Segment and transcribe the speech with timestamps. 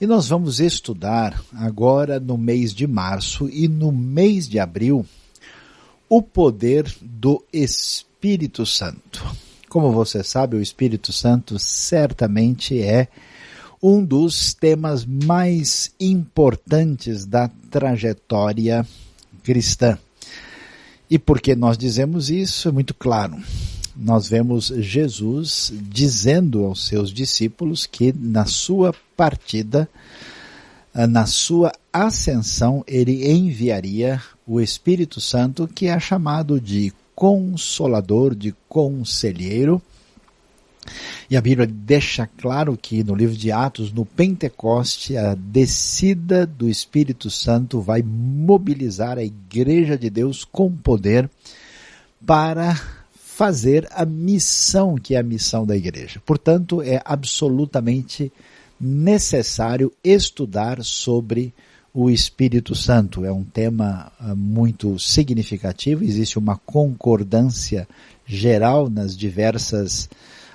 [0.00, 5.04] E nós vamos estudar agora no mês de março e no mês de abril
[6.08, 9.26] o poder do Espírito Santo.
[9.68, 13.08] Como você sabe, o Espírito Santo certamente é
[13.82, 18.86] um dos temas mais importantes da trajetória
[19.42, 19.98] cristã.
[21.10, 22.68] E por que nós dizemos isso?
[22.68, 23.36] É muito claro.
[24.00, 29.88] Nós vemos Jesus dizendo aos seus discípulos que na sua partida,
[30.94, 38.54] ah, na sua ascensão, ele enviaria o Espírito Santo, que é chamado de consolador, de
[38.68, 39.82] conselheiro.
[41.28, 46.68] E a Bíblia deixa claro que no livro de Atos, no Pentecoste, a descida do
[46.68, 51.28] Espírito Santo vai mobilizar a Igreja de Deus com poder
[52.24, 52.97] para
[53.38, 56.20] fazer a missão que é a missão da igreja.
[56.26, 58.32] Portanto, é absolutamente
[58.80, 61.54] necessário estudar sobre
[61.94, 63.24] o Espírito Santo.
[63.24, 67.86] É um tema ah, muito significativo, existe uma concordância
[68.26, 70.10] geral nas diversas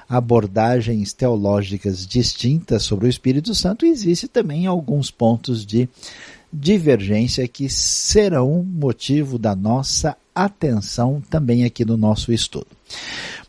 [0.10, 5.88] abordagens teológicas distintas sobre o Espírito Santo e existe também alguns pontos de
[6.54, 12.68] divergência que serão motivo da nossa atenção também aqui no nosso estudo.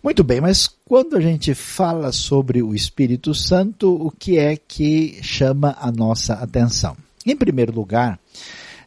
[0.02, 5.19] Muito bem, mas quando a gente fala sobre o Espírito Santo, o que é que
[5.22, 6.96] chama a nossa atenção?
[7.27, 8.19] Em primeiro lugar,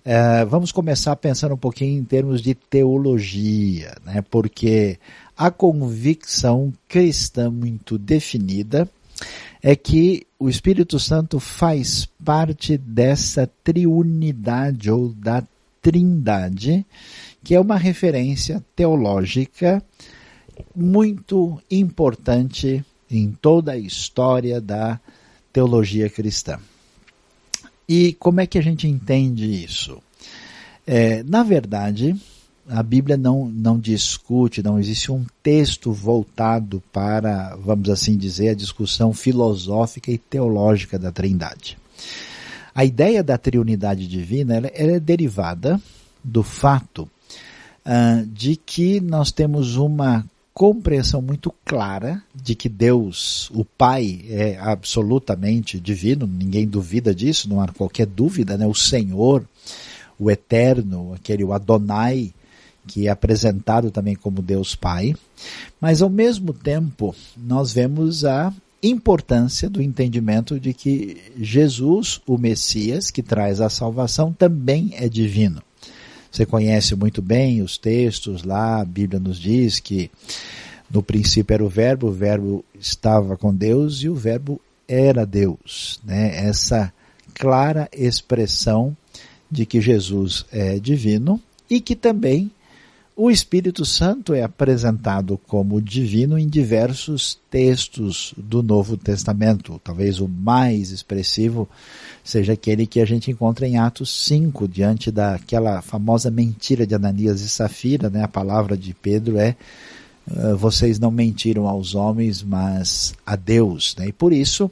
[0.06, 4.24] eh, vamos começar pensando um pouquinho em termos de teologia, né?
[4.30, 5.00] porque
[5.36, 8.88] a convicção cristã muito definida
[9.61, 15.44] é que o Espírito Santo faz parte dessa triunidade ou da
[15.81, 16.86] trindade,
[17.44, 19.83] que é uma referência teológica
[20.75, 25.00] muito importante em toda a história da
[25.53, 26.59] teologia cristã.
[27.88, 30.01] E como é que a gente entende isso?
[30.85, 32.16] É, na verdade,
[32.69, 38.55] a Bíblia não, não discute, não existe um texto voltado para, vamos assim dizer, a
[38.55, 41.78] discussão filosófica e teológica da Trindade.
[42.75, 45.81] A ideia da triunidade divina ela, ela é derivada
[46.23, 47.09] do fato
[47.85, 54.57] uh, de que nós temos uma compreensão muito clara de que Deus, o Pai, é
[54.59, 58.66] absolutamente divino, ninguém duvida disso, não há qualquer dúvida, né?
[58.66, 59.47] O Senhor,
[60.19, 62.34] o Eterno, aquele o Adonai,
[62.88, 65.16] que é apresentado também como Deus Pai,
[65.80, 73.12] mas ao mesmo tempo nós vemos a importância do entendimento de que Jesus, o Messias,
[73.12, 75.62] que traz a salvação, também é divino.
[76.31, 80.12] Você conhece muito bem os textos lá, a Bíblia nos diz que
[80.90, 86.00] no princípio era o verbo, o verbo estava com Deus e o verbo era Deus.
[86.03, 86.47] Né?
[86.47, 86.94] Essa
[87.34, 88.96] clara expressão
[89.50, 92.52] de que Jesus é divino e que também
[93.19, 99.81] o Espírito Santo é apresentado como divino em diversos textos do Novo Testamento.
[99.83, 101.67] Talvez o mais expressivo
[102.23, 107.41] seja aquele que a gente encontra em Atos 5, diante daquela famosa mentira de Ananias
[107.41, 108.23] e Safira, né?
[108.23, 109.55] A palavra de Pedro é
[110.29, 114.09] uh, vocês não mentiram aos homens, mas a Deus, né?
[114.09, 114.69] E por isso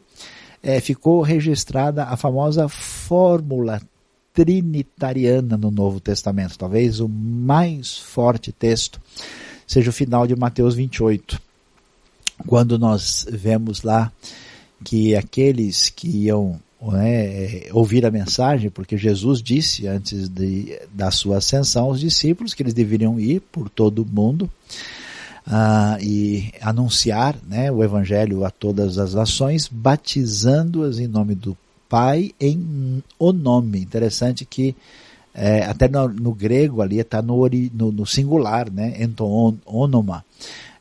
[0.62, 3.82] é, ficou registrada a famosa fórmula
[4.36, 6.58] trinitariana no Novo Testamento.
[6.58, 9.00] Talvez o mais forte texto
[9.66, 11.42] seja o final de Mateus 28,
[12.46, 14.12] quando nós vemos lá
[14.84, 21.38] que aqueles que iam né, ouvir a mensagem, porque Jesus disse antes de, da sua
[21.38, 24.52] ascensão aos discípulos que eles deveriam ir por todo o mundo
[25.48, 31.58] uh, e anunciar né, o evangelho a todas as nações, batizando-as em nome do
[31.90, 33.80] Pai em o nome.
[33.80, 34.76] Interessante que
[35.34, 38.96] é, até no, no, grego ali está no, no, no, singular, né?
[39.02, 40.24] Enton, onoma,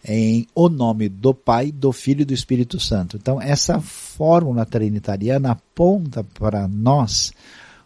[0.06, 3.16] em o nome do Pai, do Filho e do Espírito Santo.
[3.16, 7.32] Então essa fórmula trinitariana aponta para nós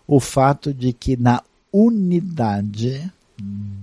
[0.07, 3.11] o fato de que na unidade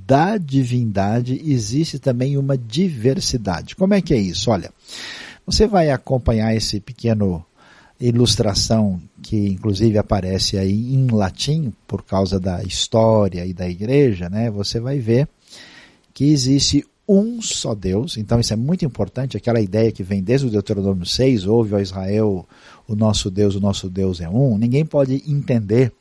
[0.06, 3.76] da divindade existe também uma diversidade.
[3.76, 4.52] Como é que é isso?
[4.52, 4.72] Olha,
[5.46, 7.44] você vai acompanhar esse pequeno
[8.00, 14.52] ilustração que inclusive aparece aí em latim por causa da história e da igreja, né?
[14.52, 15.28] Você vai ver
[16.14, 18.18] que existe um só Deus.
[18.18, 21.80] Então isso é muito importante, aquela ideia que vem desde o Deuteronômio 6, ouve ó
[21.80, 22.48] Israel,
[22.88, 24.58] o nosso Deus, o nosso Deus é um.
[24.58, 25.92] Ninguém pode entender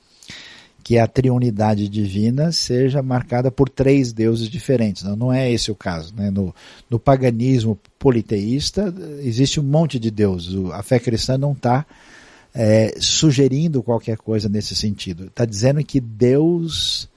[0.84, 5.02] que a triunidade divina seja marcada por três deuses diferentes.
[5.02, 6.14] Não, não é esse o caso.
[6.14, 6.30] Né?
[6.30, 6.54] No,
[6.90, 10.54] no, paganismo politeísta existe um monte de deuses.
[10.72, 11.86] A fé cristã não está
[12.54, 15.24] é, sugerindo qualquer coisa nesse sentido.
[15.24, 17.08] Está dizendo que Deus,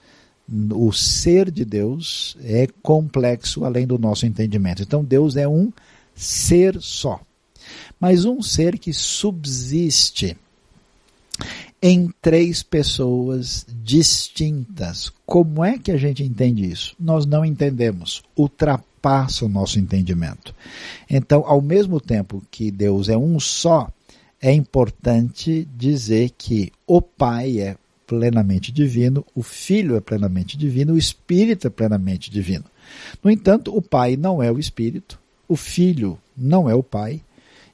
[0.72, 4.82] o ser de Deus, é complexo além do nosso entendimento.
[4.82, 5.74] Então Deus é um
[6.16, 7.20] ser só,
[8.00, 10.38] mas um ser que subsiste
[11.82, 15.12] em três pessoas distintas.
[15.26, 16.96] Como é que a gente entende isso?
[17.00, 18.24] Nós não entendemos.
[18.36, 20.54] Ultrapassa o nosso entendimento.
[21.10, 23.90] Então, ao mesmo tempo que Deus é um só,
[24.42, 27.76] é importante dizer que o Pai é
[28.06, 32.66] plenamente divino, o Filho é plenamente divino, o Espírito é plenamente divino.
[33.22, 37.22] No entanto, o Pai não é o Espírito, o Filho não é o Pai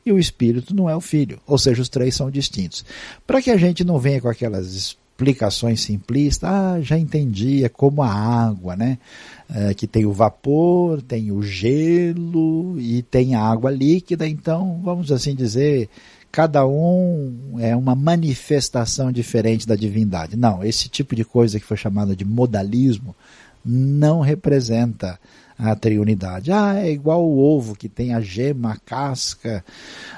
[0.06, 1.40] e o Espírito não é o Filho.
[1.48, 2.86] Ou seja, os três são distintos.
[3.26, 8.02] Para que a gente não venha com aquelas explicações simplistas, ah, já entendi, é como
[8.02, 8.98] a água, né?
[9.54, 15.12] É, que tem o vapor, tem o gelo e tem a água líquida, então, vamos
[15.12, 15.90] assim dizer,
[16.32, 20.36] cada um é uma manifestação diferente da divindade.
[20.36, 23.16] Não, esse tipo de coisa que foi chamada de modalismo
[23.64, 25.20] não representa
[25.58, 26.52] a triunidade.
[26.52, 29.64] Ah, é igual o ovo que tem a gema, a casca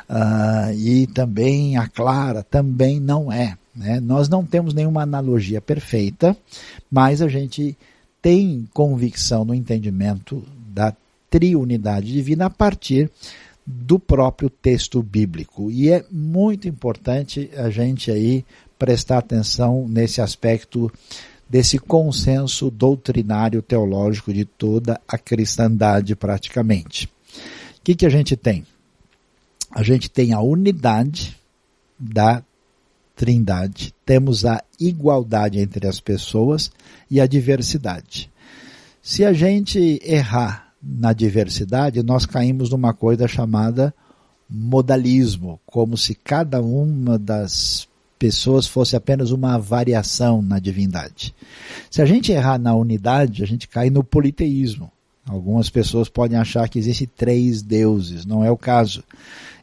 [0.09, 3.57] uh, e também a clara, também não é.
[3.75, 3.99] Né?
[3.99, 6.35] Nós não temos nenhuma analogia perfeita,
[6.89, 7.77] mas a gente
[8.21, 10.95] tem convicção no entendimento da
[11.29, 13.11] triunidade divina a partir
[13.65, 15.71] do próprio texto bíblico.
[15.71, 18.45] E é muito importante a gente aí
[18.77, 20.91] prestar atenção nesse aspecto
[21.49, 27.05] desse consenso doutrinário teológico de toda a cristandade praticamente.
[27.05, 27.09] O
[27.83, 28.65] que, que a gente tem?
[29.71, 31.37] A gente tem a unidade
[31.99, 32.43] da
[33.15, 36.71] trindade, temos a igualdade entre as pessoas
[37.09, 38.29] e a diversidade.
[39.01, 43.93] Se a gente errar na diversidade, nós caímos numa coisa chamada
[44.49, 51.33] modalismo, como se cada uma das pessoas fosse apenas uma variação na divindade.
[51.89, 54.91] Se a gente errar na unidade, a gente cai no politeísmo.
[55.27, 59.03] Algumas pessoas podem achar que existem três deuses, não é o caso.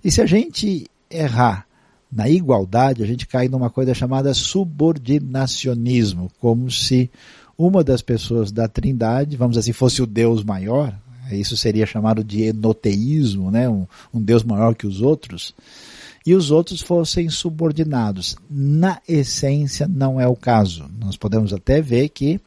[0.05, 1.67] E se a gente errar
[2.11, 7.11] na igualdade, a gente cai numa coisa chamada subordinacionismo, como se
[7.57, 10.93] uma das pessoas da trindade, vamos assim, fosse o Deus maior,
[11.31, 13.69] isso seria chamado de enoteísmo, né?
[13.69, 15.55] um, um Deus maior que os outros,
[16.25, 18.37] e os outros fossem subordinados.
[18.51, 20.89] Na essência, não é o caso.
[20.99, 22.41] Nós podemos até ver que,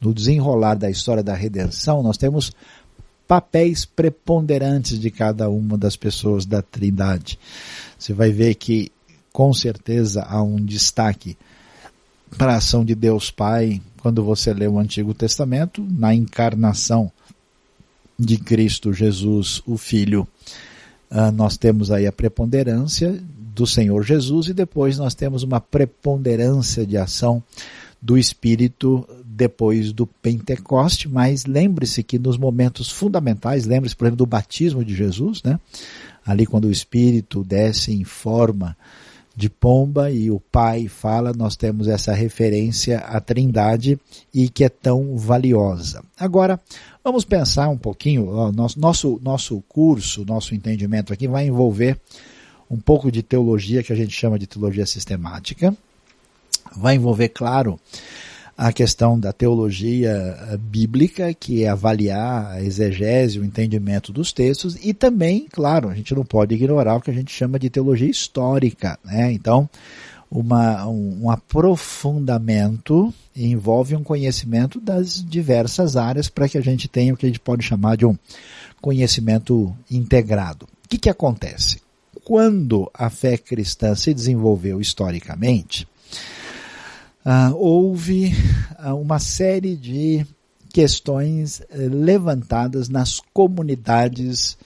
[0.00, 2.52] no desenrolar da história da redenção, nós temos
[3.26, 7.38] papéis preponderantes de cada uma das pessoas da Trindade.
[7.98, 8.90] Você vai ver que,
[9.32, 11.36] com certeza, há um destaque
[12.36, 17.10] para a ação de Deus Pai quando você lê o Antigo Testamento, na encarnação
[18.18, 20.26] de Cristo Jesus, o Filho.
[21.12, 23.22] Uh, nós temos aí a preponderância
[23.54, 27.42] do Senhor Jesus e depois nós temos uma preponderância de ação
[28.00, 34.26] do Espírito depois do Pentecoste, mas lembre-se que nos momentos fundamentais, lembre-se, por exemplo, do
[34.26, 35.60] batismo de Jesus, né?
[36.24, 38.76] Ali quando o Espírito desce em forma
[39.34, 43.98] de pomba e o Pai fala, nós temos essa referência à Trindade
[44.32, 46.04] e que é tão valiosa.
[46.18, 46.60] Agora,
[47.02, 51.98] vamos pensar um pouquinho, nosso, nosso, nosso curso, nosso entendimento aqui vai envolver
[52.70, 55.76] um pouco de teologia que a gente chama de teologia sistemática,
[56.74, 57.78] vai envolver, claro,
[58.56, 64.76] a questão da teologia eh, bíblica, que é avaliar a exegese, o entendimento dos textos,
[64.82, 68.10] e também, claro, a gente não pode ignorar o que a gente chama de teologia
[68.10, 68.98] histórica.
[69.04, 69.32] Né?
[69.32, 69.68] Então,
[70.30, 77.12] uma, um, um aprofundamento envolve um conhecimento das diversas áreas para que a gente tenha
[77.12, 78.16] o que a gente pode chamar de um
[78.80, 80.66] conhecimento integrado.
[80.84, 81.80] O que, que acontece?
[82.24, 85.86] Quando a fé cristã se desenvolveu historicamente,
[87.24, 88.34] uh, houve
[88.84, 90.26] uh, uma série de
[90.72, 94.56] questões uh, levantadas nas comunidades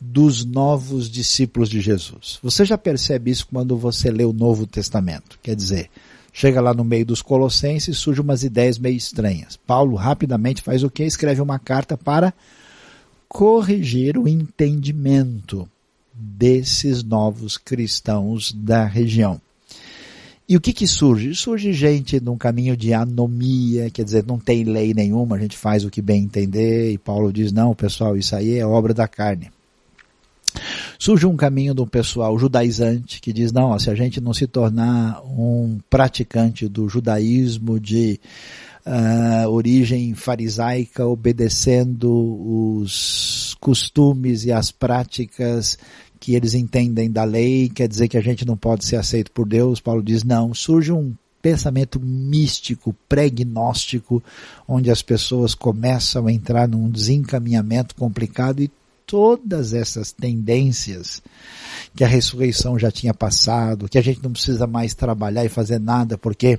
[0.00, 2.38] dos novos discípulos de Jesus.
[2.42, 5.38] Você já percebe isso quando você lê o Novo Testamento.
[5.42, 5.90] Quer dizer,
[6.32, 9.56] chega lá no meio dos colossenses, surgem umas ideias meio estranhas.
[9.56, 11.04] Paulo rapidamente faz o que?
[11.04, 12.34] Escreve uma carta para
[13.28, 15.68] corrigir o entendimento
[16.12, 19.40] desses novos cristãos da região.
[20.46, 21.34] E o que que surge?
[21.34, 25.84] Surge gente num caminho de anomia, quer dizer, não tem lei nenhuma, a gente faz
[25.84, 29.50] o que bem entender, e Paulo diz, não, pessoal, isso aí é obra da carne.
[30.98, 34.46] Surge um caminho do pessoal judaizante que diz, não, ó, se a gente não se
[34.46, 38.20] tornar um praticante do judaísmo de
[38.86, 45.78] uh, origem farisaica, obedecendo os costumes e as práticas
[46.24, 49.46] que eles entendem da lei, quer dizer que a gente não pode ser aceito por
[49.46, 49.78] Deus.
[49.78, 51.12] Paulo diz, não, surge um
[51.42, 54.24] pensamento místico, pregnóstico,
[54.66, 58.70] onde as pessoas começam a entrar num desencaminhamento complicado e
[59.06, 61.22] todas essas tendências
[61.94, 65.78] que a ressurreição já tinha passado, que a gente não precisa mais trabalhar e fazer
[65.78, 66.58] nada porque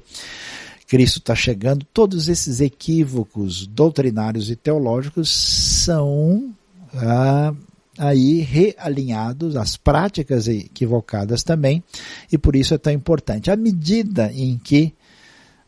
[0.88, 6.54] Cristo está chegando, todos esses equívocos doutrinários e teológicos são
[6.94, 7.52] ah,
[7.98, 11.84] aí realinhados, as práticas equivocadas também,
[12.32, 13.52] e por isso é tão importante.
[13.52, 14.94] À medida em que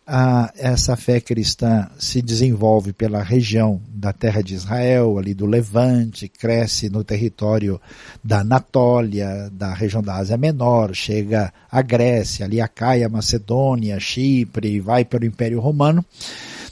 [0.10, 6.29] a, essa fé cristã se desenvolve pela região da terra de Israel, ali do Levante,
[6.29, 7.79] cresce no território
[8.24, 14.79] da Anatólia, da região da Ásia Menor, chega à Grécia, ali a Caia, Macedônia, Chipre,
[14.79, 16.05] vai pelo Império Romano,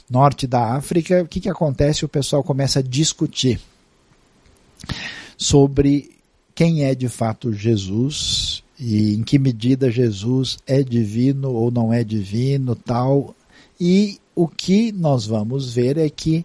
[0.08, 2.06] norte da África, o que, que acontece?
[2.06, 3.60] O pessoal começa a discutir
[5.36, 6.10] sobre
[6.54, 12.02] quem é de fato Jesus e em que medida Jesus é divino ou não é
[12.02, 13.34] divino, tal.
[13.80, 16.44] E o que nós vamos ver é que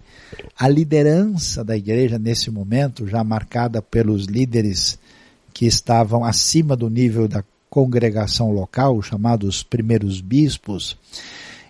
[0.58, 4.98] a liderança da igreja nesse momento, já marcada pelos líderes
[5.54, 10.98] que estavam acima do nível da congregação local, chamados primeiros bispos,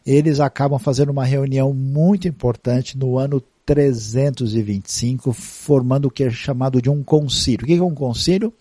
[0.06, 6.82] eles acabam fazendo uma reunião muito importante no ano 325, formando o que é chamado
[6.82, 7.64] de um concílio.
[7.64, 8.54] O que é um concílio?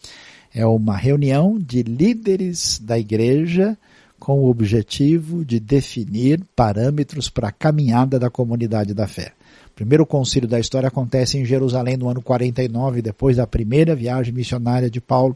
[0.52, 3.78] É uma reunião de líderes da igreja
[4.18, 9.32] com o objetivo de definir parâmetros para a caminhada da comunidade da fé.
[9.68, 14.34] O primeiro concílio da história acontece em Jerusalém no ano 49, depois da primeira viagem
[14.34, 15.34] missionária de Paulo.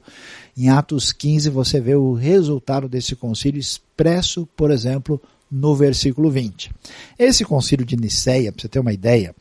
[0.54, 5.20] Em Atos 15 você vê o resultado desse concílio expresso, por exemplo,
[5.54, 6.72] no versículo 20.
[7.16, 9.32] Esse concílio de Niceia, para você ter uma ideia,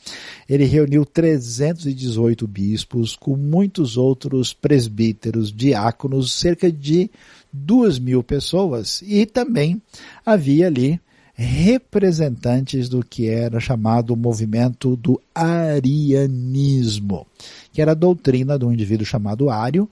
[0.48, 7.10] ele reuniu 318 bispos com muitos outros presbíteros, diáconos, cerca de
[7.52, 9.82] duas mil pessoas e também
[10.24, 11.00] havia ali
[11.34, 17.26] representantes do que era chamado o movimento do arianismo,
[17.72, 19.90] que era a doutrina de um indivíduo chamado Ário,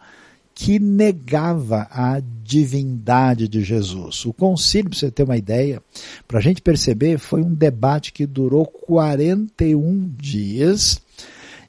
[0.61, 4.25] que negava a divindade de Jesus.
[4.25, 5.81] O concílio, para você ter uma ideia,
[6.27, 11.01] para a gente perceber, foi um debate que durou 41 dias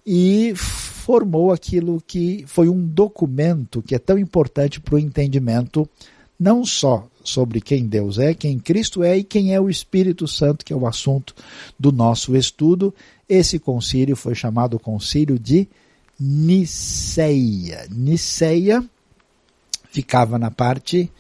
[0.06, 5.88] e formou aquilo que foi um documento que é tão importante para o entendimento
[6.38, 10.66] não só sobre quem Deus é, quem Cristo é e quem é o Espírito Santo,
[10.66, 11.34] que é o assunto
[11.80, 12.94] do nosso estudo.
[13.26, 15.66] Esse concílio foi chamado concílio de
[16.18, 17.86] Niceia.
[17.90, 18.84] Niceia
[19.90, 21.10] ficava na parte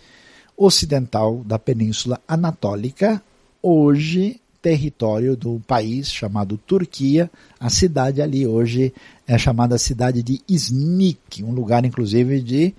[0.56, 3.22] ocidental da Península Anatólica,
[3.62, 7.28] hoje território do país chamado Turquia.
[7.58, 8.94] A cidade ali hoje
[9.26, 12.72] é chamada cidade de Iznik, um lugar inclusive de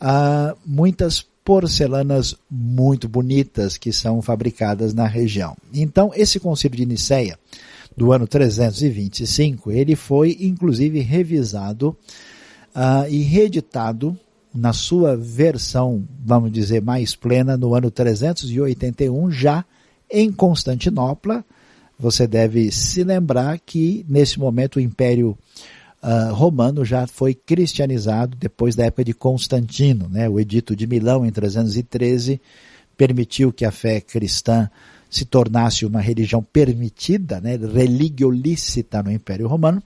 [0.00, 5.56] uh, muitas porcelanas muito bonitas que são fabricadas na região.
[5.72, 7.38] Então, esse concílio de Niceia
[7.96, 11.96] do ano 325, ele foi inclusive revisado
[12.74, 14.18] uh, e reeditado
[14.54, 19.64] na sua versão, vamos dizer, mais plena no ano 381, já
[20.10, 21.44] em Constantinopla.
[21.98, 25.36] Você deve se lembrar que nesse momento o Império
[26.02, 30.28] uh, Romano já foi cristianizado depois da época de Constantino, né?
[30.28, 32.40] O Edito de Milão em 313
[32.96, 34.70] permitiu que a fé cristã
[35.10, 39.82] se tornasse uma religião permitida, né, religio lícita no Império Romano,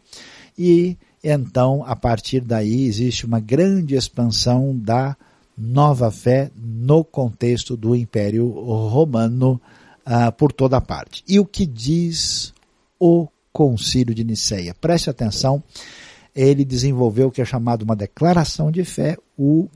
[0.59, 5.17] e então, a partir daí, existe uma grande expansão da
[5.57, 9.61] nova fé no contexto do Império Romano
[10.07, 11.25] uh, por toda parte.
[11.27, 12.55] E o que diz
[12.99, 14.75] o Concílio de Niceia?
[14.75, 15.63] Preste atenção,
[16.35, 19.69] ele desenvolveu o que é chamado uma declaração de fé, o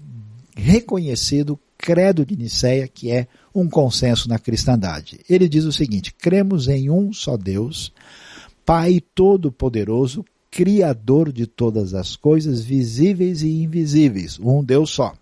[0.56, 5.20] reconhecido credo de Niceia, que é um consenso na cristandade.
[5.28, 7.92] Ele diz o seguinte: cremos em um só Deus,
[8.64, 15.14] Pai Todo-Poderoso, Criador de todas as coisas, visíveis e invisíveis, um Deus só.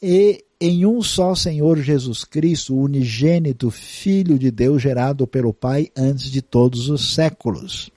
[0.00, 6.30] E em um só Senhor Jesus Cristo, unigênito Filho de Deus, gerado pelo Pai antes
[6.30, 7.90] de todos os séculos.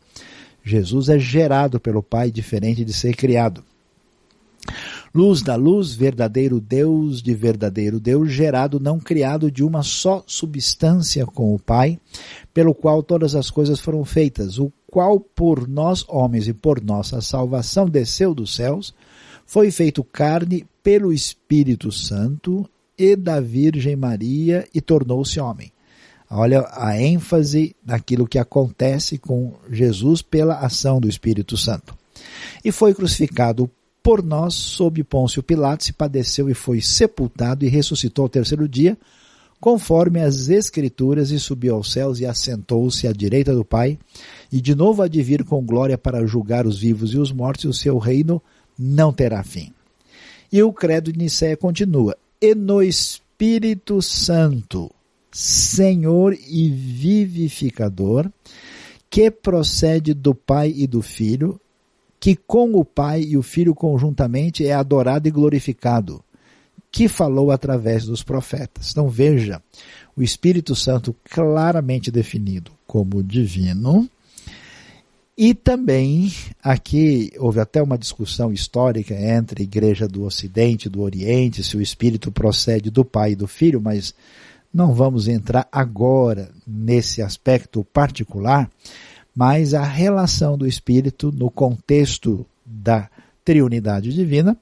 [0.63, 3.63] Jesus é gerado pelo Pai, diferente de ser criado.
[5.17, 11.25] Luz da luz, verdadeiro Deus de verdadeiro Deus, gerado, não criado de uma só substância
[11.25, 11.99] com o Pai,
[12.53, 17.19] pelo qual todas as coisas foram feitas, o qual por nós homens e por nossa
[17.19, 18.93] salvação desceu dos céus,
[19.43, 25.71] foi feito carne pelo Espírito Santo e da Virgem Maria e tornou-se homem.
[26.29, 31.97] Olha a ênfase naquilo que acontece com Jesus pela ação do Espírito Santo.
[32.63, 33.67] E foi crucificado
[34.07, 38.97] por nós sob Pôncio Pilatos e padeceu e foi sepultado e ressuscitou ao terceiro dia,
[39.59, 43.99] conforme as Escrituras, e subiu aos céus e assentou-se à direita do Pai,
[44.49, 47.65] e de novo há de vir com glória para julgar os vivos e os mortos,
[47.65, 48.41] e o seu reino
[48.79, 49.73] não terá fim.
[50.49, 54.89] E o credo de Nicéia continua, e no Espírito Santo,
[55.33, 58.31] Senhor e vivificador,
[59.09, 61.59] que procede do Pai e do Filho,
[62.19, 66.23] que com o Pai e o Filho conjuntamente é adorado e glorificado,
[66.91, 68.91] que falou através dos profetas.
[68.91, 69.61] Então veja,
[70.15, 74.09] o Espírito Santo claramente definido como divino,
[75.37, 76.33] e também
[76.63, 81.77] aqui houve até uma discussão histórica entre a igreja do Ocidente e do Oriente, se
[81.77, 84.15] o Espírito procede do Pai e do Filho, mas
[84.73, 88.67] não vamos entrar agora nesse aspecto particular,
[89.37, 93.07] mas a relação do Espírito no contexto da
[93.45, 94.57] triunidade divina.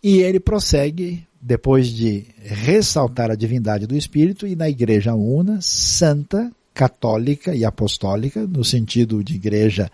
[0.00, 6.48] E ele prossegue, depois de ressaltar a divindade do Espírito, e na Igreja Una, Santa,
[6.72, 9.90] católica e apostólica, no sentido de igreja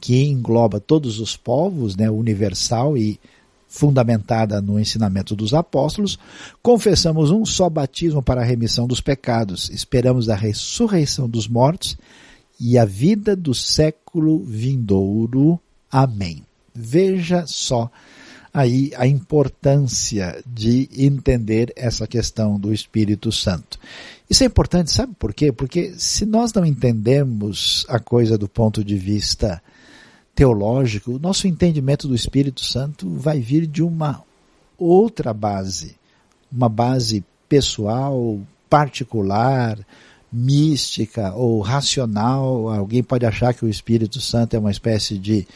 [0.00, 3.18] que engloba todos os povos, né, universal e
[3.66, 6.16] fundamentada no ensinamento dos apóstolos,
[6.62, 11.98] confessamos um só batismo para a remissão dos pecados, esperamos a ressurreição dos mortos
[12.58, 15.60] e a vida do século vindouro.
[15.90, 16.42] Amém.
[16.74, 17.90] Veja só
[18.52, 23.78] aí a importância de entender essa questão do Espírito Santo.
[24.30, 25.50] Isso é importante, sabe por quê?
[25.50, 29.60] Porque se nós não entendemos a coisa do ponto de vista
[30.34, 34.22] teológico, o nosso entendimento do Espírito Santo vai vir de uma
[34.78, 35.96] outra base,
[36.50, 39.78] uma base pessoal, particular,
[40.34, 42.68] mística ou racional.
[42.68, 45.46] Alguém pode achar que o Espírito Santo é uma espécie de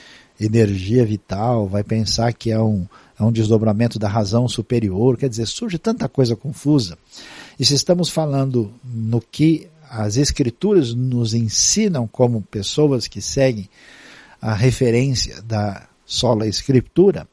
[0.41, 2.87] energia vital, vai pensar que é um,
[3.19, 6.97] é um desdobramento da razão superior, quer dizer, surge tanta coisa confusa.
[7.59, 13.69] E se estamos falando no que as escrituras nos ensinam como pessoas que seguem
[14.41, 17.27] a referência da sola escritura,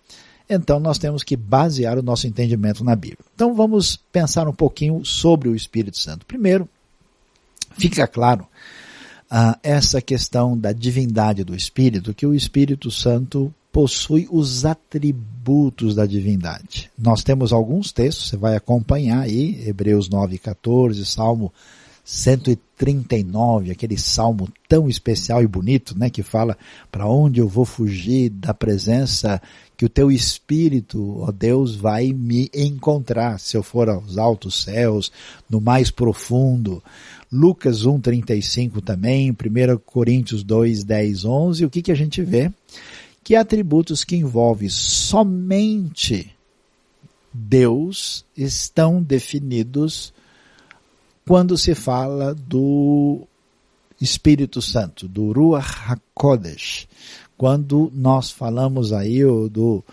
[0.50, 3.26] então nós temos que basear o nosso entendimento na Bíblia.
[3.36, 6.26] Então vamos pensar um pouquinho sobre o Espírito Santo.
[6.26, 6.68] Primeiro,
[7.78, 8.48] fica claro
[9.30, 16.06] ah, essa questão da divindade do Espírito, que o Espírito Santo possui os atributos da
[16.06, 16.90] divindade.
[16.98, 21.52] Nós temos alguns textos, você vai acompanhar aí, Hebreus 9, 14, Salmo
[22.06, 26.56] 139, aquele salmo tão especial e bonito, né, que fala
[26.92, 29.42] para onde eu vou fugir da presença
[29.76, 35.12] que o teu espírito, ó Deus, vai me encontrar, se eu for aos altos céus,
[35.50, 36.82] no mais profundo.
[37.36, 39.36] Lucas 1:35 também, 1
[39.86, 42.52] Coríntios 2, 10, 11, o que que a gente vê?
[43.24, 46.34] Que atributos que envolvem somente
[47.34, 50.14] Deus estão definidos
[51.28, 53.28] quando se fala do
[54.00, 56.88] Espírito Santo, do Ruach HaKodesh,
[57.38, 59.84] quando nós falamos aí do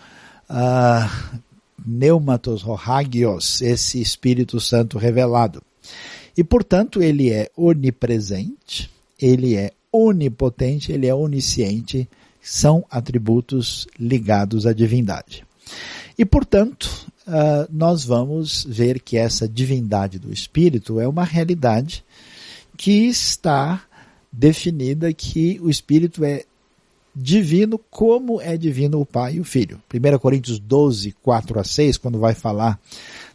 [0.49, 1.41] uh,
[1.83, 5.61] Pneumatos Rohagios, esse Espírito Santo revelado.
[6.35, 12.09] E portanto ele é onipresente, ele é onipotente, ele é onisciente,
[12.41, 15.45] são atributos ligados à divindade.
[16.17, 22.03] E portanto, uh, nós vamos ver que essa divindade do Espírito é uma realidade
[22.75, 23.83] que está
[24.31, 26.43] definida que o Espírito é
[27.15, 29.79] divino como é divino o Pai e o Filho.
[29.93, 32.79] 1 Coríntios 12, 4 a 6, quando vai falar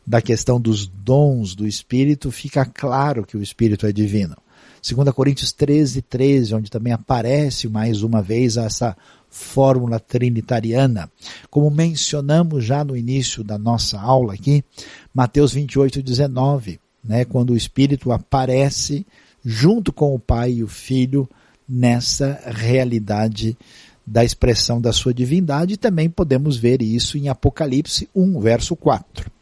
[0.09, 4.35] da questão dos dons do Espírito, fica claro que o Espírito é divino.
[4.83, 8.97] 2 Coríntios 13, 13, onde também aparece mais uma vez essa
[9.29, 11.11] fórmula trinitariana.
[11.51, 14.65] Como mencionamos já no início da nossa aula aqui,
[15.13, 19.07] Mateus 28, 19, né, quando o Espírito aparece
[19.45, 21.29] junto com o Pai e o Filho
[21.69, 23.59] nessa realidade
[24.07, 29.37] da expressão da sua divindade, também podemos ver isso em Apocalipse 1, verso 4.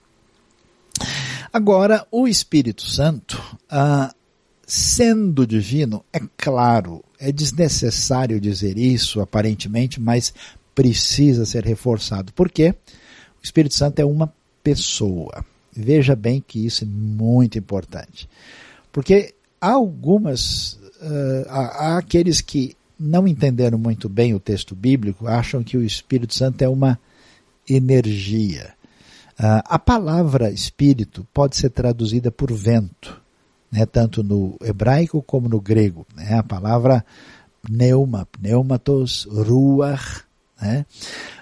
[1.57, 4.15] Agora, o Espírito Santo, ah,
[4.67, 10.35] sendo divino, é claro, é desnecessário dizer isso, aparentemente, mas
[10.75, 12.31] precisa ser reforçado.
[12.35, 12.75] Por quê?
[13.41, 14.31] O Espírito Santo é uma
[14.63, 15.43] pessoa.
[15.75, 18.29] Veja bem que isso é muito importante.
[18.93, 25.65] Porque há algumas, uh, há aqueles que não entenderam muito bem o texto bíblico, acham
[25.65, 27.01] que o Espírito Santo é uma
[27.67, 28.76] energia.
[29.39, 33.21] Uh, a palavra espírito pode ser traduzida por vento.
[33.71, 36.07] né, tanto no hebraico como no grego.
[36.15, 37.05] Né, a palavra
[37.63, 40.25] pneuma, pneumatos, ruach.
[40.61, 40.87] Né,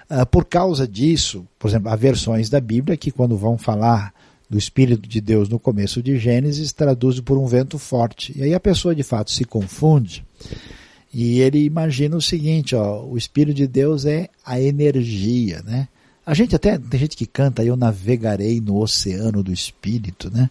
[0.09, 4.13] uh, por causa disso, por exemplo, há versões da Bíblia que quando vão falar
[4.49, 8.33] do Espírito de Deus no começo de Gênesis, traduz por um vento forte.
[8.37, 10.25] E aí a pessoa de fato se confunde
[11.17, 15.87] e ele imagina o seguinte, ó, o Espírito de Deus é a energia, né?
[16.25, 20.49] A gente até, tem gente que canta, eu navegarei no oceano do Espírito, né?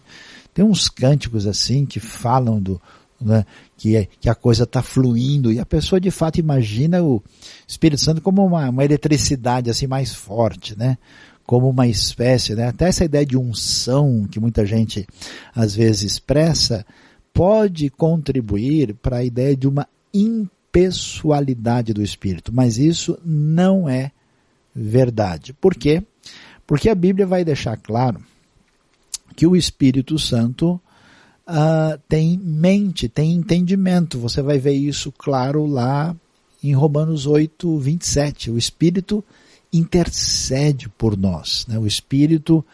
[0.53, 2.81] Tem uns cânticos assim que falam do,
[3.19, 3.45] né,
[3.77, 7.21] que, é, que a coisa está fluindo e a pessoa de fato imagina o
[7.67, 10.97] Espírito Santo como uma, uma eletricidade assim mais forte, né?
[11.45, 12.67] Como uma espécie, né?
[12.67, 15.05] Até essa ideia de unção que muita gente
[15.53, 16.85] às vezes expressa
[17.33, 24.11] pode contribuir para a ideia de uma impessoalidade do Espírito, mas isso não é
[24.75, 25.53] verdade.
[25.53, 26.03] Por quê?
[26.67, 28.21] Porque a Bíblia vai deixar claro
[29.35, 30.79] que o Espírito Santo
[31.47, 34.19] uh, tem mente, tem entendimento.
[34.19, 36.15] Você vai ver isso claro lá
[36.63, 38.51] em Romanos 8, 27.
[38.51, 39.23] O Espírito
[39.71, 41.65] intercede por nós.
[41.67, 41.77] Né?
[41.77, 42.65] O Espírito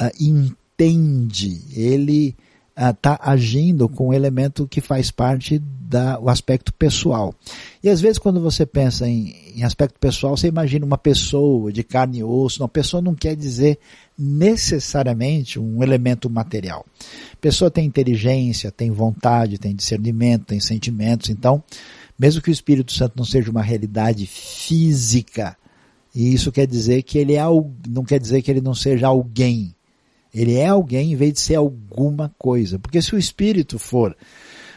[0.00, 2.36] uh, entende, ele
[2.76, 7.34] está uh, agindo com um elemento que faz parte da, o aspecto pessoal.
[7.82, 11.82] E às vezes quando você pensa em, em aspecto pessoal, você imagina uma pessoa de
[11.82, 12.62] carne e osso.
[12.62, 13.78] Uma pessoa não quer dizer
[14.16, 16.86] necessariamente um elemento material.
[17.40, 21.28] Pessoa tem inteligência, tem vontade, tem discernimento, tem sentimentos.
[21.28, 21.62] Então,
[22.16, 25.56] mesmo que o Espírito Santo não seja uma realidade física,
[26.14, 27.42] e isso quer dizer que ele é
[27.88, 29.74] não quer dizer que ele não seja alguém.
[30.32, 32.78] Ele é alguém em vez de ser alguma coisa.
[32.78, 34.16] Porque se o Espírito for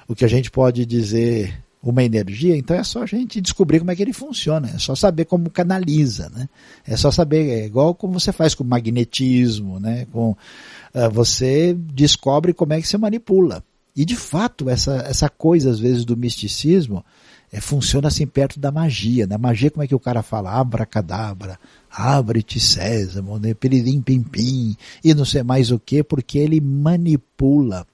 [0.07, 3.91] o que a gente pode dizer uma energia, então é só a gente descobrir como
[3.91, 6.47] é que ele funciona, é só saber como canaliza, né?
[6.87, 10.07] É só saber, é igual como você faz com magnetismo, né?
[10.11, 13.61] Com, uh, você descobre como é que você manipula.
[13.93, 17.03] E de fato, essa, essa coisa às vezes do misticismo
[17.51, 19.27] é, funciona assim perto da magia.
[19.27, 19.37] Né?
[19.37, 20.53] magia como é que o cara fala?
[20.53, 21.59] Abracadabra,
[21.91, 23.53] abre-te sésamo, né?
[23.53, 27.85] piririm pim pim, e não sei mais o que, porque ele manipula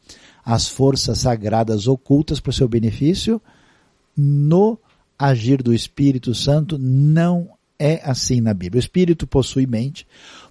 [0.44, 3.42] as forças sagradas ocultas para o seu benefício,
[4.16, 4.78] no
[5.18, 8.80] agir do Espírito Santo não é assim na Bíblia.
[8.80, 10.06] O Espírito possui mente,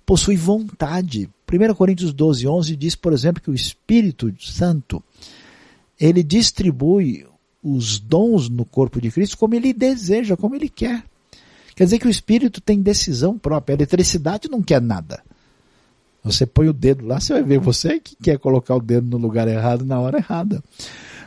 [0.04, 1.28] possui vontade.
[1.50, 5.02] 1 Coríntios 12, 11 diz, por exemplo, que o Espírito Santo,
[5.98, 7.26] ele distribui
[7.62, 11.04] os dons no corpo de Cristo como ele deseja, como ele quer.
[11.74, 13.74] Quer dizer que o Espírito tem decisão própria.
[13.74, 15.22] A eletricidade não quer nada.
[16.32, 19.16] Você põe o dedo lá, você vai ver você que quer colocar o dedo no
[19.16, 20.62] lugar errado na hora errada.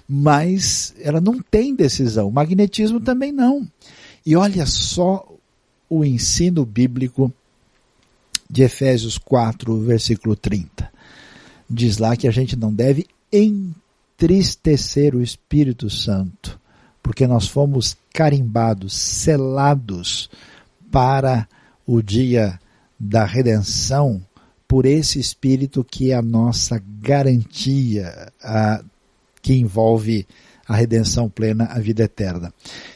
[0.07, 2.27] Mas ela não tem decisão.
[2.27, 3.67] O magnetismo também não.
[4.23, 5.27] E olha só
[5.89, 7.33] o ensino bíblico
[8.49, 10.91] de Efésios 4, versículo 30.
[11.69, 16.59] Diz lá que a gente não deve entristecer o Espírito Santo,
[17.01, 20.29] porque nós fomos carimbados, selados
[20.91, 21.47] para
[21.87, 22.59] o dia
[22.99, 24.21] da redenção
[24.71, 28.81] por esse Espírito que é a nossa garantia, a,
[29.41, 30.25] que envolve
[30.65, 32.53] a redenção plena, a vida eterna.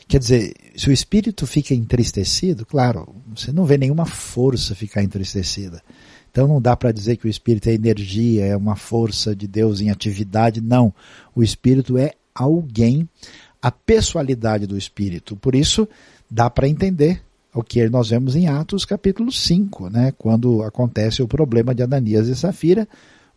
[0.08, 5.82] Quer dizer, se o Espírito fica entristecido, claro, você não vê nenhuma força ficar entristecida.
[6.32, 9.82] Então não dá para dizer que o Espírito é energia, é uma força de Deus
[9.82, 10.94] em atividade, não.
[11.36, 13.06] O Espírito é alguém,
[13.62, 15.36] a pessoalidade do Espírito.
[15.36, 15.86] Por isso,
[16.32, 17.25] dá para entender
[17.56, 20.14] o que nós vemos em Atos capítulo 5, né?
[20.18, 22.86] quando acontece o problema de Ananias e Safira,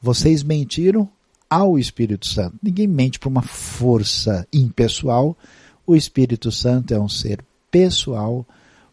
[0.02, 1.08] vocês mentiram
[1.48, 2.56] ao Espírito Santo.
[2.60, 5.38] Ninguém mente para uma força impessoal,
[5.86, 8.44] o Espírito Santo é um ser pessoal,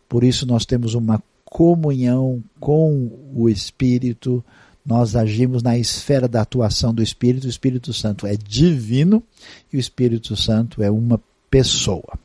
[0.07, 4.45] por isso nós temos uma comunhão com o Espírito,
[4.85, 9.23] nós agimos na esfera da atuação do Espírito, o Espírito Santo é divino
[9.73, 12.19] e o Espírito Santo é uma pessoa.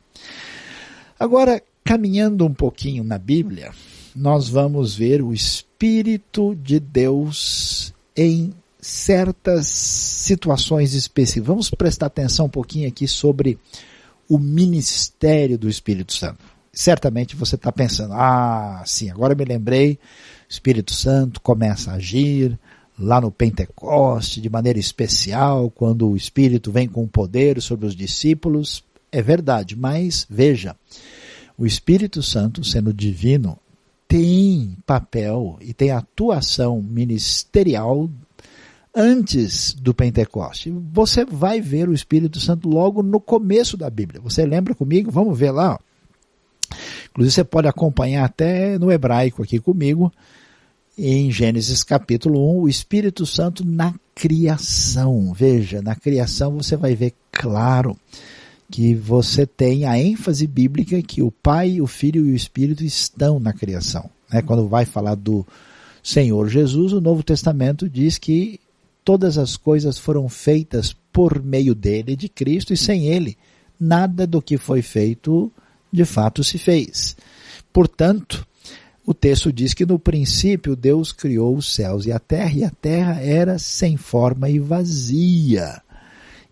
[1.19, 3.71] Agora, caminhando um pouquinho na Bíblia,
[4.15, 11.47] nós vamos ver o Espírito de Deus em certas situações específicas.
[11.47, 13.57] Vamos prestar atenção um pouquinho aqui sobre
[14.27, 16.39] o ministério do Espírito Santo.
[16.73, 19.97] Certamente você está pensando, ah, sim, agora me lembrei, o
[20.49, 22.57] Espírito Santo começa a agir
[22.97, 28.83] lá no Pentecoste de maneira especial, quando o Espírito vem com poder sobre os discípulos.
[29.11, 30.75] É verdade, mas veja,
[31.61, 33.55] o Espírito Santo, sendo divino,
[34.07, 38.09] tem papel e tem atuação ministerial
[38.95, 40.73] antes do Pentecoste.
[40.91, 44.19] Você vai ver o Espírito Santo logo no começo da Bíblia.
[44.21, 45.11] Você lembra comigo?
[45.11, 45.79] Vamos ver lá.
[47.11, 50.11] Inclusive você pode acompanhar até no hebraico aqui comigo.
[50.97, 55.31] em Gênesis capítulo 1, o Espírito Santo na criação.
[55.31, 57.95] Veja, na criação você vai ver claro
[58.71, 63.37] que você tem a ênfase bíblica que o Pai, o Filho e o Espírito estão
[63.37, 64.09] na criação.
[64.31, 64.41] Né?
[64.41, 65.45] Quando vai falar do
[66.01, 68.59] Senhor Jesus, o Novo Testamento diz que
[69.03, 73.37] todas as coisas foram feitas por meio dele, de Cristo, e sem ele,
[73.77, 75.51] nada do que foi feito
[75.91, 77.17] de fato se fez.
[77.73, 78.47] Portanto,
[79.05, 82.69] o texto diz que no princípio Deus criou os céus e a terra, e a
[82.69, 85.81] terra era sem forma e vazia.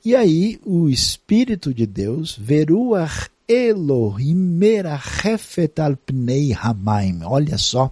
[0.04, 7.22] E aí o Espírito de Deus, Veruach Elohim merachefet al pnei hamaim.
[7.24, 7.92] Olha só,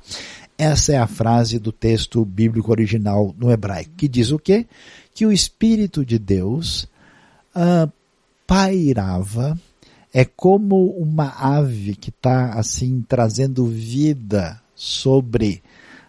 [0.58, 4.66] essa é a frase do texto bíblico original no hebraico, que diz o quê?
[5.14, 6.88] Que o Espírito de Deus
[7.56, 7.92] uh,
[8.46, 9.60] pairava
[10.14, 15.62] é como uma ave que está assim trazendo vida sobre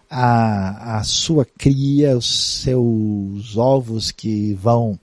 [0.08, 4.98] a, a sua cria, os seus ovos que vão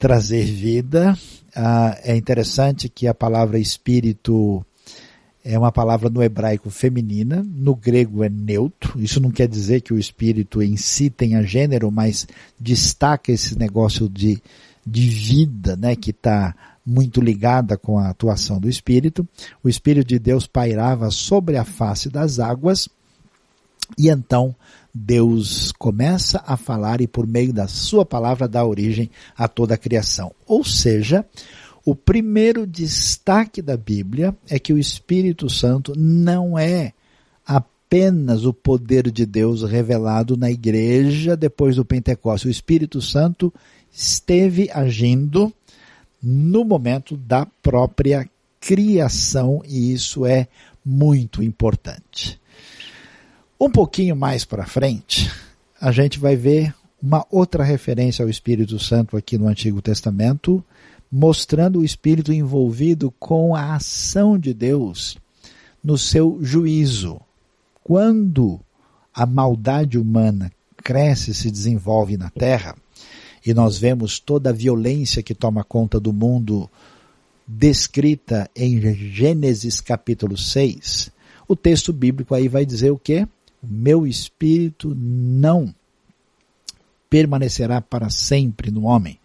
[0.00, 1.16] trazer vida.
[1.54, 4.64] Ah, é interessante que a palavra espírito
[5.44, 8.98] é uma palavra no hebraico feminina, no grego é neutro.
[9.00, 12.26] Isso não quer dizer que o espírito em si tenha gênero, mas
[12.58, 14.42] destaca esse negócio de,
[14.86, 19.28] de vida, né, que está muito ligada com a atuação do Espírito.
[19.62, 22.88] O Espírito de Deus pairava sobre a face das águas
[23.98, 24.54] e então
[24.94, 29.78] Deus começa a falar e por meio da sua palavra dá origem a toda a
[29.78, 30.32] criação.
[30.46, 31.24] Ou seja,
[31.84, 36.92] o primeiro destaque da Bíblia é que o Espírito Santo não é
[37.46, 42.48] apenas o poder de Deus revelado na igreja depois do Pentecostes.
[42.48, 43.52] O Espírito Santo
[43.92, 45.52] esteve agindo
[46.22, 48.28] no momento da própria
[48.60, 50.48] criação e isso é
[50.84, 52.39] muito importante.
[53.62, 55.30] Um pouquinho mais para frente,
[55.78, 60.64] a gente vai ver uma outra referência ao Espírito Santo aqui no Antigo Testamento,
[61.12, 65.18] mostrando o Espírito envolvido com a ação de Deus
[65.84, 67.20] no seu juízo.
[67.84, 68.58] Quando
[69.12, 72.74] a maldade humana cresce e se desenvolve na terra,
[73.44, 76.66] e nós vemos toda a violência que toma conta do mundo
[77.46, 81.10] descrita em Gênesis capítulo 6,
[81.46, 83.28] o texto bíblico aí vai dizer o quê?
[83.62, 85.74] Meu espírito não
[87.08, 89.18] permanecerá para sempre no homem.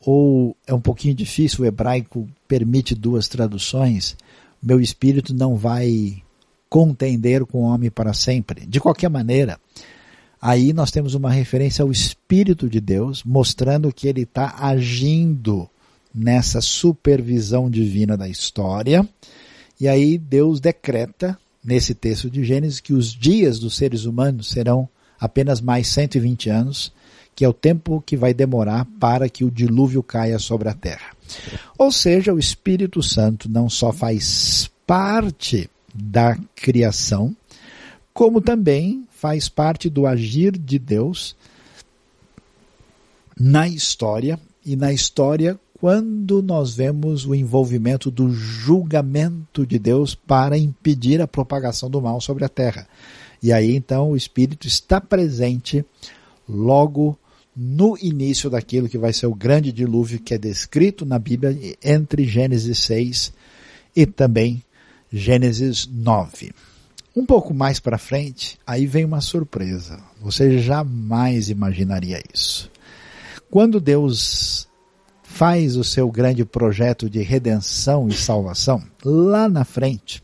[0.00, 4.16] Ou é um pouquinho difícil, o hebraico permite duas traduções.
[4.62, 6.22] Meu espírito não vai
[6.68, 8.66] contender com o homem para sempre.
[8.66, 9.58] De qualquer maneira,
[10.40, 15.68] aí nós temos uma referência ao Espírito de Deus, mostrando que ele está agindo
[16.14, 19.08] nessa supervisão divina da história.
[19.80, 24.88] E aí Deus decreta, nesse texto de Gênesis, que os dias dos seres humanos serão
[25.18, 26.92] apenas mais 120 anos,
[27.34, 31.16] que é o tempo que vai demorar para que o dilúvio caia sobre a terra.
[31.78, 37.34] Ou seja, o Espírito Santo não só faz parte da criação,
[38.12, 41.34] como também faz parte do agir de Deus
[43.38, 50.56] na história e na história quando nós vemos o envolvimento do julgamento de Deus para
[50.56, 52.88] impedir a propagação do mal sobre a terra.
[53.42, 55.84] E aí então o Espírito está presente
[56.48, 57.18] logo
[57.54, 62.24] no início daquilo que vai ser o grande dilúvio que é descrito na Bíblia entre
[62.24, 63.34] Gênesis 6
[63.94, 64.62] e também
[65.12, 66.54] Gênesis 9.
[67.14, 70.00] Um pouco mais para frente, aí vem uma surpresa.
[70.22, 72.70] Você jamais imaginaria isso.
[73.50, 74.66] Quando Deus
[75.34, 80.22] faz o seu grande projeto de redenção e salvação, lá na frente,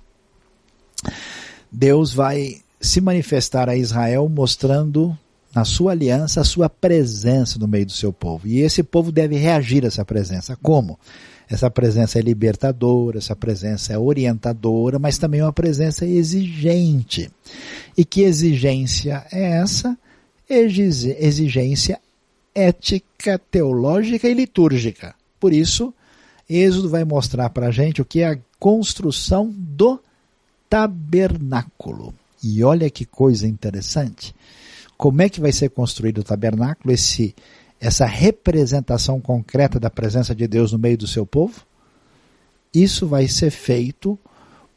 [1.70, 5.18] Deus vai se manifestar a Israel mostrando
[5.52, 8.46] na sua aliança a sua presença no meio do seu povo.
[8.46, 10.56] E esse povo deve reagir a essa presença.
[10.62, 10.96] Como?
[11.48, 17.28] Essa presença é libertadora, essa presença é orientadora, mas também é uma presença exigente.
[17.96, 19.98] E que exigência é essa?
[20.48, 21.98] Exigência
[22.54, 25.14] ética, teológica e litúrgica.
[25.38, 25.94] Por isso,
[26.48, 30.00] Êxodo vai mostrar para a gente o que é a construção do
[30.68, 32.14] tabernáculo.
[32.42, 34.34] E olha que coisa interessante.
[34.96, 36.92] Como é que vai ser construído o tabernáculo?
[36.92, 37.34] Esse
[37.80, 41.62] essa representação concreta da presença de Deus no meio do seu povo,
[42.74, 44.18] isso vai ser feito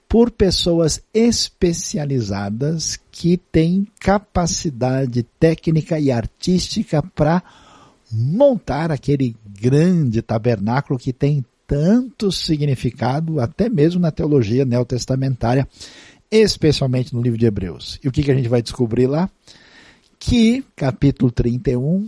[0.07, 7.43] por pessoas especializadas que têm capacidade técnica e artística para
[8.13, 15.67] montar aquele grande tabernáculo que tem tanto significado, até mesmo na teologia neotestamentária,
[16.29, 17.99] especialmente no livro de Hebreus.
[18.03, 19.29] E o que, que a gente vai descobrir lá?
[20.19, 22.07] Que, capítulo 31,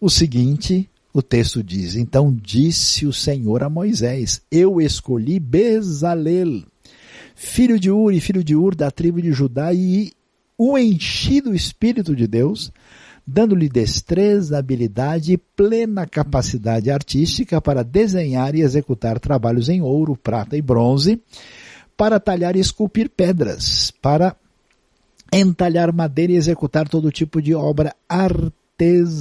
[0.00, 6.62] o seguinte, o texto diz: Então disse o Senhor a Moisés: Eu escolhi Bezalel,
[7.34, 10.12] filho de Uri, filho de Ur, da tribo de Judá, e
[10.56, 12.72] o enchi do Espírito de Deus,
[13.30, 20.56] dando-lhe destreza, habilidade e plena capacidade artística para desenhar e executar trabalhos em ouro, prata
[20.56, 21.20] e bronze,
[21.94, 24.34] para talhar e esculpir pedras, para
[25.30, 29.14] entalhar madeira e executar todo tipo de obra artesanal.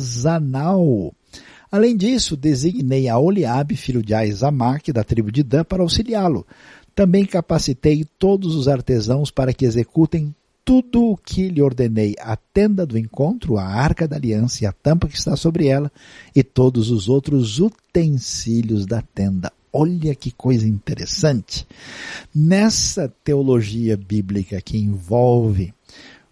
[1.69, 6.47] Além disso, designei a Oliabe, filho de Aizamaque, da tribo de Dan, para auxiliá-lo.
[6.95, 10.33] Também capacitei todos os artesãos para que executem
[10.67, 14.73] tudo o que lhe ordenei, a tenda do encontro, a arca da aliança e a
[14.73, 15.89] tampa que está sobre ela,
[16.35, 19.49] e todos os outros utensílios da tenda.
[19.71, 21.65] Olha que coisa interessante.
[22.35, 25.73] Nessa teologia bíblica que envolve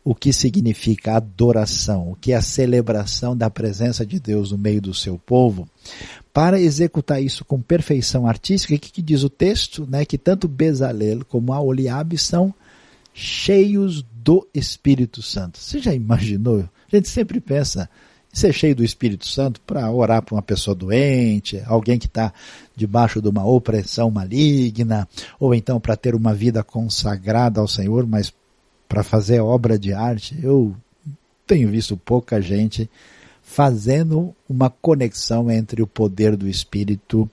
[0.04, 4.82] o que significa adoração, o que é a celebração da presença de Deus no meio
[4.82, 5.66] do seu povo,
[6.34, 9.88] para executar isso com perfeição artística, o que, que diz o texto?
[9.90, 12.54] Né, que tanto Bezalel como a Oliabe são
[13.16, 15.58] cheios do Espírito Santo.
[15.58, 16.70] Você já imaginou?
[16.92, 17.90] A gente sempre pensa
[18.32, 22.34] em ser cheio do Espírito Santo para orar para uma pessoa doente, alguém que está
[22.76, 25.08] debaixo de uma opressão maligna,
[25.40, 28.34] ou então para ter uma vida consagrada ao Senhor, mas
[28.90, 30.76] para fazer obra de arte, eu
[31.48, 32.90] tenho visto pouca gente
[33.42, 37.30] fazendo uma conexão entre o poder do Espírito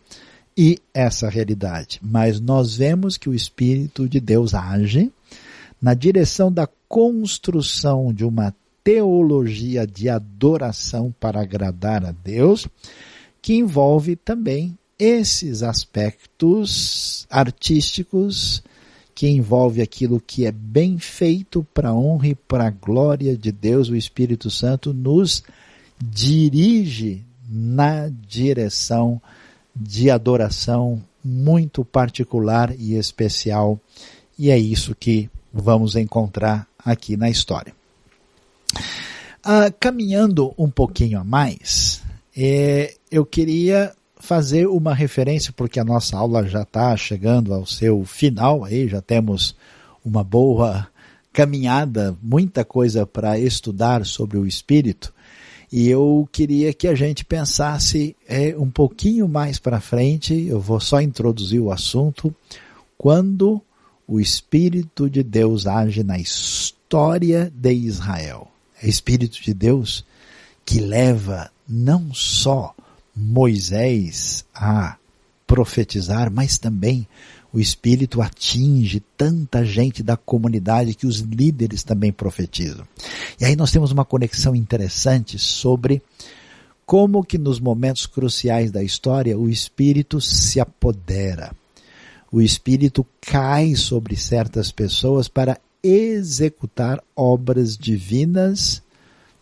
[0.56, 1.98] e essa realidade.
[2.00, 5.10] Mas nós vemos que o Espírito de Deus age
[5.82, 12.68] na direção da construção de uma teologia de adoração para agradar a Deus,
[13.40, 18.62] que envolve também esses aspectos artísticos,
[19.12, 23.50] que envolve aquilo que é bem feito para a honra e para a glória de
[23.50, 25.42] Deus, o Espírito Santo nos
[26.00, 29.20] dirige na direção
[29.74, 33.80] de adoração muito particular e especial,
[34.38, 37.74] e é isso que vamos encontrar aqui na história.
[39.44, 42.00] Ah, caminhando um pouquinho a mais,
[42.36, 48.04] é, eu queria fazer uma referência, porque a nossa aula já está chegando ao seu
[48.04, 49.56] final, aí já temos
[50.04, 50.86] uma boa
[51.32, 55.12] caminhada, muita coisa para estudar sobre o Espírito,
[55.72, 60.78] e eu queria que a gente pensasse é, um pouquinho mais para frente, eu vou
[60.78, 62.32] só introduzir o assunto,
[62.96, 63.60] quando
[64.06, 68.48] o Espírito de Deus age na história de Israel.
[68.80, 70.04] É o Espírito de Deus
[70.64, 72.74] que leva não só
[73.14, 74.96] Moisés a
[75.46, 77.06] profetizar, mas também
[77.52, 82.86] o Espírito atinge tanta gente da comunidade que os líderes também profetizam.
[83.38, 86.02] E aí nós temos uma conexão interessante sobre
[86.86, 91.54] como que nos momentos cruciais da história o Espírito se apodera
[92.32, 98.82] o Espírito cai sobre certas pessoas para executar obras divinas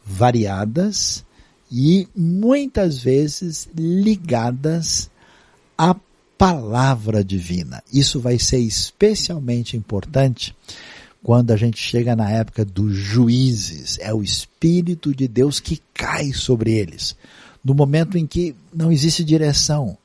[0.05, 1.25] variadas
[1.71, 5.09] e muitas vezes ligadas
[5.79, 5.95] à
[6.37, 7.81] palavra divina.
[7.93, 10.57] Isso vai ser especialmente importante
[11.23, 13.99] quando a gente chega na época dos juízes.
[14.01, 17.15] É o Espírito de Deus que cai sobre eles.
[17.63, 19.97] No momento em que não existe direção,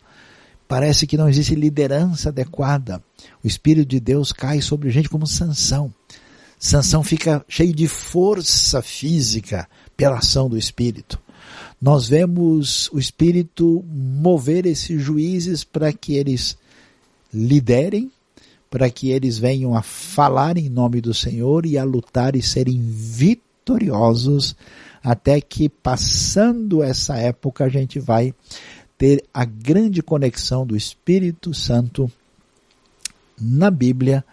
[0.68, 3.02] Parece que não existe liderança adequada.
[3.44, 5.94] O Espírito de Deus cai sobre gente como Sansão.
[6.58, 11.20] Sansão fica cheio de força física pela ação do Espírito.
[11.80, 16.58] Nós vemos o Espírito mover esses juízes para que eles
[17.34, 18.12] liderem,
[18.70, 22.82] para que eles venham a falar em nome do Senhor e a lutar e serem
[22.82, 24.56] vitoriosos,
[25.04, 28.34] até que passando essa época a gente vai
[28.98, 32.12] ter a grande conexão do Espírito Santo
[33.40, 34.24] na Bíblia,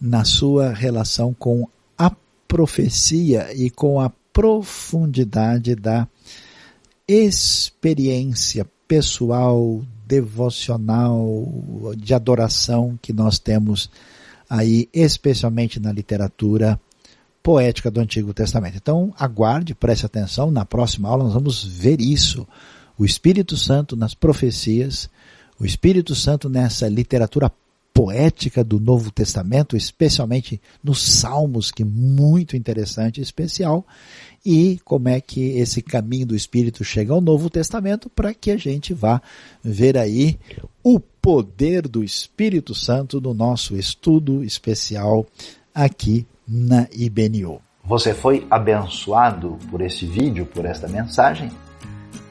[0.00, 2.10] na sua relação com a
[2.46, 6.06] profecia e com a profundidade da
[7.08, 13.90] experiência pessoal, devocional, de adoração que nós temos
[14.48, 16.78] aí, especialmente na literatura
[17.42, 18.76] poética do Antigo Testamento.
[18.76, 22.46] Então, aguarde, preste atenção, na próxima aula nós vamos ver isso
[22.98, 25.08] o Espírito Santo nas profecias,
[25.58, 27.50] o Espírito Santo nessa literatura
[27.96, 33.86] poética do Novo Testamento, especialmente nos Salmos, que é muito interessante e especial,
[34.44, 38.56] e como é que esse caminho do Espírito chega ao Novo Testamento para que a
[38.58, 39.20] gente vá
[39.64, 40.38] ver aí
[40.84, 45.26] o poder do Espírito Santo no nosso estudo especial
[45.74, 47.62] aqui na IBNU.
[47.82, 51.50] Você foi abençoado por esse vídeo, por esta mensagem?